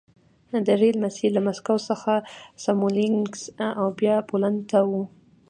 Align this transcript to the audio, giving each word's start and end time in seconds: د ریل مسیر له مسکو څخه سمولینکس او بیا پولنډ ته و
د 0.65 0.67
ریل 0.81 0.97
مسیر 1.05 1.29
له 1.37 1.41
مسکو 1.47 1.75
څخه 1.89 2.13
سمولینکس 2.63 3.41
او 3.79 3.87
بیا 3.99 4.15
پولنډ 4.29 4.59
ته 4.71 4.79
و 4.89 4.91